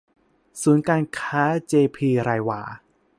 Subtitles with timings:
[0.61, 2.61] ศูนย์การค้าเจ.พี.ไรวา